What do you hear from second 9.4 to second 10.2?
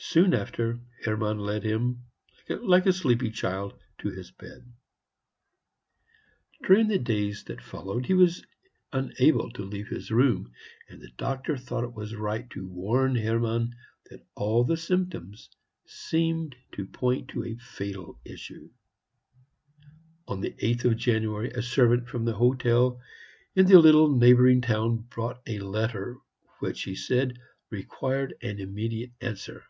to leave his